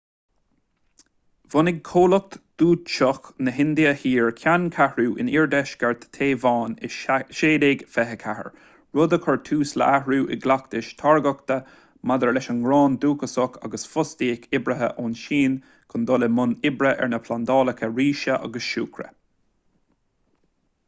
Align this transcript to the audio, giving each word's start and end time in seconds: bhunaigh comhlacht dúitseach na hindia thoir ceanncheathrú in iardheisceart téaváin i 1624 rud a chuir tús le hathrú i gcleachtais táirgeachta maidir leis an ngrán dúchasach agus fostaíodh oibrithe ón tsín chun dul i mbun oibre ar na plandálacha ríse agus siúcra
bhunaigh 1.55 1.79
comhlacht 1.87 2.35
dúitseach 2.61 3.27
na 3.47 3.51
hindia 3.57 3.91
thoir 4.03 4.31
ceanncheathrú 4.39 5.03
in 5.23 5.29
iardheisceart 5.33 6.07
téaváin 6.17 6.73
i 6.89 6.91
1624 6.95 8.47
rud 9.01 9.13
a 9.19 9.21
chuir 9.27 9.39
tús 9.51 9.75
le 9.81 9.89
hathrú 9.91 10.19
i 10.23 10.39
gcleachtais 10.47 10.89
táirgeachta 11.03 11.59
maidir 12.13 12.35
leis 12.37 12.49
an 12.55 12.63
ngrán 12.65 12.97
dúchasach 13.05 13.61
agus 13.69 13.87
fostaíodh 13.95 14.49
oibrithe 14.59 14.91
ón 15.05 15.17
tsín 15.25 15.59
chun 15.93 16.09
dul 16.13 16.29
i 16.31 16.31
mbun 16.37 16.57
oibre 16.71 16.95
ar 16.97 17.13
na 17.15 17.21
plandálacha 17.29 17.95
ríse 18.01 18.37
agus 18.41 18.71
siúcra 18.73 19.09